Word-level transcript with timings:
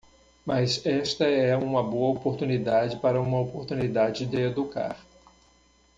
Mas 0.43 0.83
esta 0.83 1.25
é 1.25 1.55
uma 1.55 1.83
boa 1.83 2.17
oportunidade 2.17 2.97
para 2.99 3.21
uma 3.21 3.39
oportunidade 3.39 4.25
de 4.25 4.37
educar. 4.41 4.97